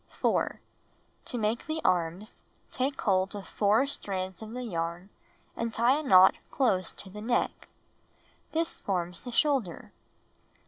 [0.09, 0.59] 4.
[1.25, 5.11] To make the arms, take hold of 4 strands of the yarn
[5.55, 7.67] and tie a knot close to the neck.
[8.51, 9.91] This forms the shoulder.